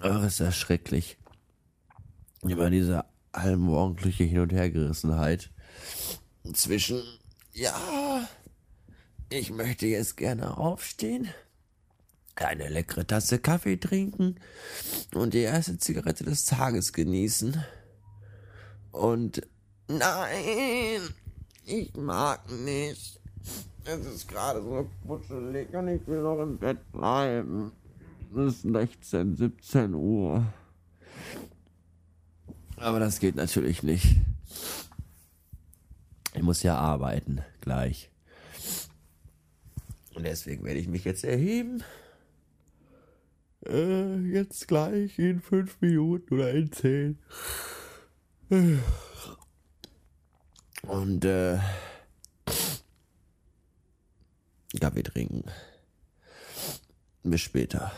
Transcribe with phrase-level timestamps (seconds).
[0.00, 1.16] Ach, ist das schrecklich.
[2.42, 5.50] Über diese allmorgendliche Hin- und Hergerissenheit
[6.54, 7.00] zwischen,
[7.52, 8.28] ja,
[9.28, 11.28] ich möchte jetzt gerne aufstehen,
[12.34, 14.40] eine leckere Tasse Kaffee trinken
[15.14, 17.62] und die erste Zigarette des Tages genießen.
[18.90, 19.42] Und
[19.86, 21.14] nein,
[21.64, 23.17] ich mag nicht.
[23.84, 27.72] Es ist gerade so kuschelig und ich will noch im Bett bleiben.
[28.36, 30.44] Es ist 16, 17 Uhr.
[32.76, 34.16] Aber das geht natürlich nicht.
[36.34, 38.10] Ich muss ja arbeiten, gleich.
[40.14, 41.82] Und deswegen werde ich mich jetzt erheben.
[43.66, 47.18] Äh, jetzt gleich in fünf Minuten oder in zehn.
[50.82, 51.58] Und äh,
[54.80, 55.44] Kaffee trinken.
[57.22, 57.92] Bis später.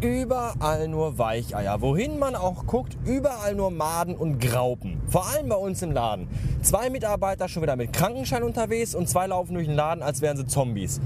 [0.00, 1.80] Überall nur Weicheier.
[1.80, 5.00] Wohin man auch guckt, überall nur Maden und Graupen.
[5.08, 6.28] Vor allem bei uns im Laden.
[6.62, 10.36] Zwei Mitarbeiter schon wieder mit Krankenschein unterwegs und zwei laufen durch den Laden, als wären
[10.36, 11.00] sie Zombies.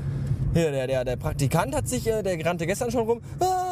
[0.53, 3.21] Hier, der, der, der Praktikant hat sich, äh, der rannte gestern schon rum.
[3.39, 3.68] Ah,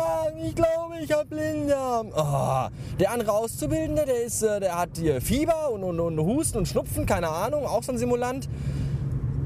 [0.00, 2.12] Magen, ich glaube, ich habe Blinddarm.
[2.14, 6.58] Ah, der andere Auszubildende, der ist, äh, der hat hier Fieber und, und, und Husten
[6.58, 8.48] und Schnupfen, keine Ahnung, auch so ein Simulant.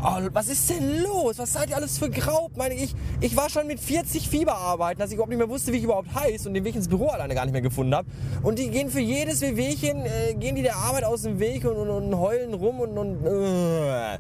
[0.00, 1.38] Oh, was ist denn los?
[1.38, 2.56] Was seid ihr alles für Graub?
[2.56, 5.72] Meine ich, ich war schon mit 40 Fieber arbeiten, dass ich überhaupt nicht mehr wusste,
[5.72, 8.06] wie ich überhaupt heiß und den Weg ins Büro alleine gar nicht mehr gefunden habe.
[8.42, 11.76] Und die gehen für jedes Wehwehchen, äh, gehen die der Arbeit aus dem Weg und,
[11.76, 14.18] und, und heulen rum und, und äh.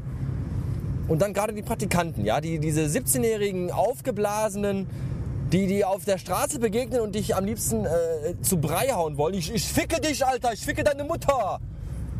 [1.06, 4.86] Und dann gerade die Praktikanten, ja, die, diese 17-jährigen aufgeblasenen,
[5.54, 9.34] die, die auf der Straße begegnen und dich am liebsten äh, zu Brei hauen wollen.
[9.34, 11.60] Ich, ich ficke dich, Alter, ich ficke deine Mutter.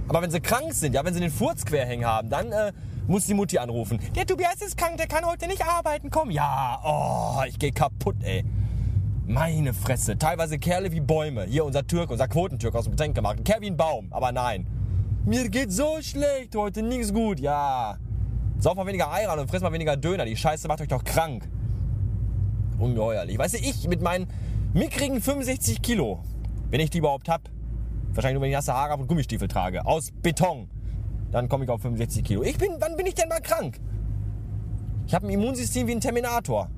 [0.06, 2.72] Aber wenn sie krank sind, ja, wenn sie den Furz quer hängen haben, dann äh,
[3.08, 3.98] muss die Mutti anrufen.
[4.14, 6.30] Der Tobias ist krank, der kann heute nicht arbeiten, komm.
[6.30, 8.44] Ja, oh, ich geh kaputt, ey.
[9.26, 10.16] Meine Fresse.
[10.16, 11.44] Teilweise Kerle wie Bäume.
[11.44, 13.40] Hier unser Türk, unser Quotentürk aus dem Getränkemarkt.
[13.40, 14.64] Ein Kerl wie ein Baum, aber nein.
[15.24, 17.40] Mir geht so schlecht heute, nichts gut.
[17.40, 17.96] Ja.
[18.60, 20.24] Sauf mal weniger Eier und friss mal weniger Döner.
[20.24, 21.48] Die Scheiße macht euch doch krank.
[22.78, 23.38] Ungeheuerlich.
[23.38, 24.26] Weißt du, ich mit meinen
[24.72, 26.20] mickrigen 65 Kilo,
[26.70, 27.48] wenn ich die überhaupt hab,
[28.12, 30.68] wahrscheinlich nur wenn ich nasse Haare habe und Gummistiefel trage, aus Beton,
[31.30, 32.42] dann komme ich auf 65 Kilo.
[32.42, 33.80] Ich bin, wann bin ich denn mal krank?
[35.06, 36.68] Ich habe ein Immunsystem wie ein Terminator.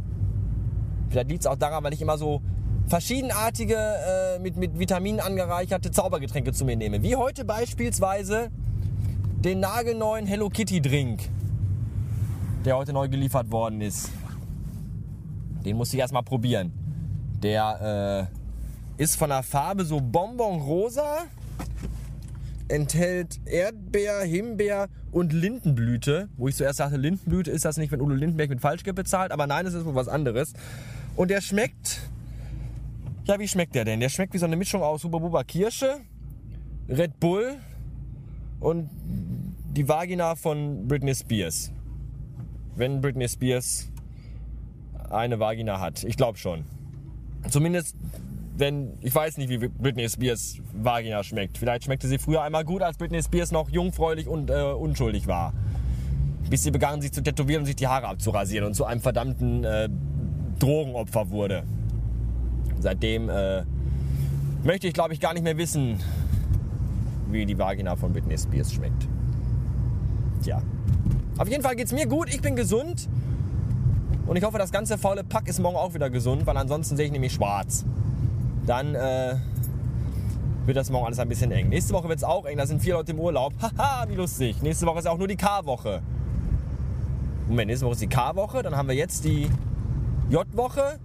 [1.09, 2.43] Vielleicht liegt es auch daran, weil ich immer so
[2.87, 7.03] verschiedenartige, äh, mit, mit Vitaminen angereicherte Zaubergetränke zu mir nehme.
[7.03, 8.51] Wie heute beispielsweise
[9.39, 11.29] den nagelneuen Hello Kitty Drink,
[12.65, 14.11] der heute neu geliefert worden ist.
[15.67, 16.73] Den musste ich erstmal probieren.
[17.43, 18.29] Der
[18.99, 21.25] äh, ist von der Farbe so bonbonrosa,
[22.69, 26.29] enthält Erdbeer, Himbeer und Lindenblüte.
[26.37, 29.49] Wo ich zuerst dachte, Lindenblüte ist das nicht, wenn Udo Lindenberg mit Falschgeld bezahlt, aber
[29.49, 30.53] nein, es ist wohl was anderes.
[31.17, 32.01] Und der schmeckt,
[33.25, 33.99] ja, wie schmeckt der denn?
[33.99, 35.97] Der schmeckt wie so eine Mischung aus Huba Kirsche,
[36.89, 37.57] Red Bull
[38.61, 38.89] und
[39.75, 41.73] die Vagina von Britney Spears.
[42.77, 43.89] Wenn Britney Spears
[45.11, 46.05] eine Vagina hat.
[46.05, 46.65] Ich glaube schon.
[47.49, 47.97] Zumindest,
[48.57, 51.59] wenn, ich weiß nicht, wie Britney Spears Vagina schmeckt.
[51.59, 55.53] Vielleicht schmeckte sie früher einmal gut, als Britney Spears noch jungfräulich und äh, unschuldig war.
[56.49, 59.65] Bis sie begann, sich zu tätowieren und sich die Haare abzurasieren und zu einem verdammten
[59.65, 59.89] äh,
[60.59, 61.65] Drogenopfer wurde.
[62.79, 63.65] Seitdem äh,
[64.65, 65.99] möchte ich, glaube ich, gar nicht mehr wissen,
[67.31, 69.09] wie die Vagina von Britney Spears schmeckt.
[70.43, 70.63] Tja.
[71.39, 73.09] Auf jeden Fall geht's mir gut, ich bin gesund.
[74.27, 77.07] Und ich hoffe, das ganze faule Pack ist morgen auch wieder gesund, weil ansonsten sehe
[77.07, 77.85] ich nämlich schwarz.
[78.67, 79.37] Dann äh,
[80.67, 81.69] wird das morgen alles ein bisschen eng.
[81.69, 83.53] Nächste Woche wird es auch eng, da sind vier Leute im Urlaub.
[83.79, 84.61] Haha, wie lustig.
[84.63, 86.03] Nächste Woche ist auch nur die K-Woche.
[87.47, 89.49] Moment, nächste Woche ist die K-Woche, dann haben wir jetzt die
[90.29, 90.99] J-Woche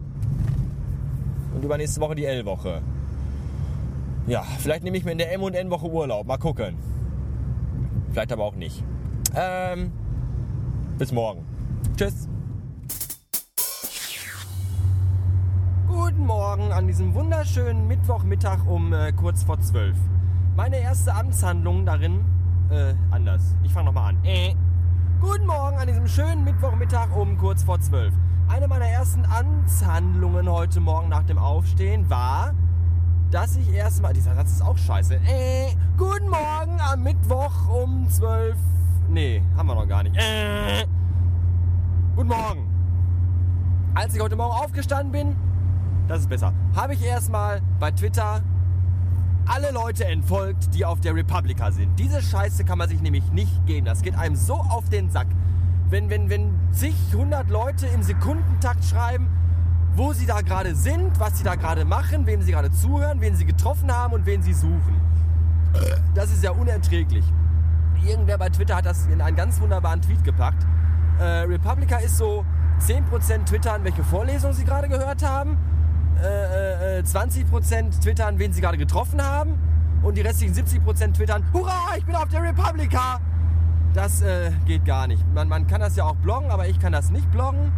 [1.53, 2.81] und übernächste Woche die L-Woche.
[4.25, 6.25] Ja, vielleicht nehme ich mir in der M- und N-Woche Urlaub.
[6.25, 6.75] Mal gucken.
[8.12, 8.83] Vielleicht aber auch nicht.
[9.35, 9.91] Ähm,
[10.97, 11.45] bis morgen.
[11.97, 12.31] Tschüss.
[16.11, 19.95] Guten Morgen an diesem wunderschönen Mittwochmittag um äh, kurz vor zwölf.
[20.57, 22.25] Meine erste Amtshandlung darin,
[22.69, 23.55] äh, anders.
[23.63, 24.17] Ich fange nochmal an.
[24.25, 24.53] Äh.
[25.21, 28.13] Guten Morgen an diesem schönen Mittwochmittag um kurz vor zwölf.
[28.49, 32.55] Eine meiner ersten Amtshandlungen heute Morgen nach dem Aufstehen war,
[33.31, 34.11] dass ich erstmal.
[34.11, 35.15] Dieser Satz ist auch scheiße.
[35.15, 38.57] Äh, guten Morgen am Mittwoch um zwölf.
[39.07, 40.17] Nee, haben wir noch gar nicht.
[40.17, 40.85] Äh,
[42.17, 42.67] guten Morgen.
[43.95, 45.50] Als ich heute Morgen aufgestanden bin,
[46.11, 48.41] das ist besser, habe ich erstmal bei Twitter
[49.45, 51.97] alle Leute entfolgt, die auf der Republika sind.
[51.97, 53.85] Diese Scheiße kann man sich nämlich nicht geben.
[53.85, 55.27] Das geht einem so auf den Sack.
[55.89, 59.27] Wenn, wenn, wenn sich 100 Leute im Sekundentakt schreiben,
[59.95, 63.35] wo sie da gerade sind, was sie da gerade machen, wem sie gerade zuhören, wen
[63.37, 64.99] sie getroffen haben und wen sie suchen.
[66.13, 67.23] Das ist ja unerträglich.
[68.05, 70.65] Irgendwer bei Twitter hat das in einen ganz wunderbaren Tweet gepackt.
[71.19, 72.45] Äh, Republica ist so
[72.81, 75.57] 10% twittern, welche Vorlesung sie gerade gehört haben,
[76.21, 79.57] äh, äh, 20% twittern, wen sie gerade getroffen haben
[80.03, 83.19] und die restlichen 70% twittern, hurra, ich bin auf der Republika.
[83.93, 85.23] Das äh, geht gar nicht.
[85.33, 87.71] Man, man kann das ja auch bloggen, aber ich kann das nicht bloggen,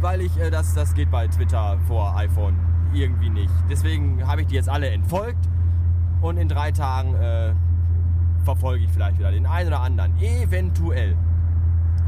[0.00, 2.56] weil ich, äh, das, das geht bei Twitter vor iPhone
[2.92, 3.52] irgendwie nicht.
[3.70, 5.48] Deswegen habe ich die jetzt alle entfolgt
[6.20, 7.52] und in drei Tagen äh,
[8.44, 10.16] verfolge ich vielleicht wieder den einen oder anderen.
[10.18, 11.16] Eventuell.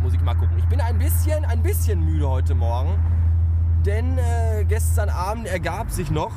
[0.02, 0.58] Muss ich mal gucken.
[0.58, 2.98] Ich bin ein bisschen, ein bisschen müde heute Morgen,
[3.86, 6.32] denn äh, gestern Abend ergab sich noch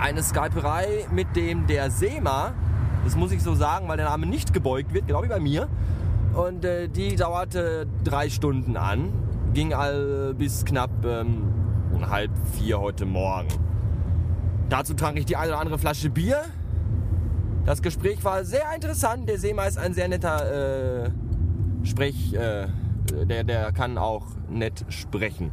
[0.00, 2.52] eine Skyperei mit dem der SEMA.
[3.04, 5.68] Das muss ich so sagen, weil der Name nicht gebeugt wird, genau wie bei mir.
[6.34, 9.12] Und äh, die dauerte drei Stunden an,
[9.54, 11.52] ging all bis knapp ähm,
[11.92, 13.48] um halb vier heute Morgen.
[14.68, 16.42] Dazu trank ich die eine oder andere Flasche Bier.
[17.64, 19.28] Das Gespräch war sehr interessant.
[19.28, 21.10] Der Seema ist ein sehr netter äh,
[21.82, 22.66] Sprech, äh,
[23.24, 25.50] der, der kann auch nett sprechen.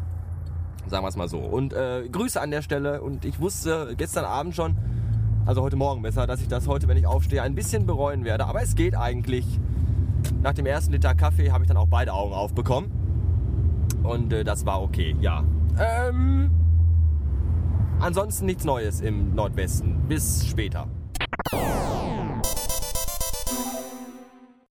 [0.87, 1.39] Sagen wir es mal so.
[1.39, 3.01] Und äh, Grüße an der Stelle.
[3.01, 4.75] Und ich wusste gestern Abend schon,
[5.45, 8.45] also heute Morgen besser, dass ich das heute, wenn ich aufstehe, ein bisschen bereuen werde.
[8.45, 9.45] Aber es geht eigentlich.
[10.41, 12.91] Nach dem ersten Liter Kaffee habe ich dann auch beide Augen aufbekommen.
[14.03, 15.43] Und äh, das war okay, ja.
[15.79, 16.49] Ähm,
[17.99, 20.07] ansonsten nichts Neues im Nordwesten.
[20.07, 20.87] Bis später.